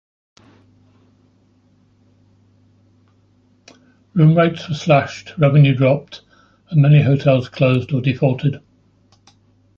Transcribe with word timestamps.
Room 4.15 4.35
rates 4.35 4.67
were 4.67 4.73
slashed, 4.73 5.35
revenue 5.37 5.75
dropped, 5.75 6.21
and 6.71 6.81
many 6.81 7.03
hotels 7.03 7.49
closed 7.49 7.93
or 7.93 8.01
defaulted. 8.01 8.61